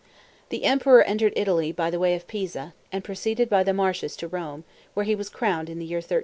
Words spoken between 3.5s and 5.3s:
the marshes to Rome, where he was